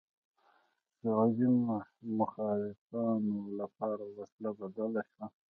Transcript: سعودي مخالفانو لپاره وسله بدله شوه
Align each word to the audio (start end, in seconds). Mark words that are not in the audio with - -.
سعودي 1.01 1.45
مخالفانو 2.19 3.35
لپاره 3.59 4.03
وسله 4.17 4.49
بدله 4.59 5.01
شوه 5.09 5.27